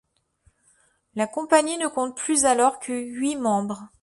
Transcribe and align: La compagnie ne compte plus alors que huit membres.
La 1.13 1.27
compagnie 1.27 1.77
ne 1.77 1.85
compte 1.85 2.17
plus 2.17 2.45
alors 2.45 2.79
que 2.79 2.91
huit 2.91 3.35
membres. 3.35 3.87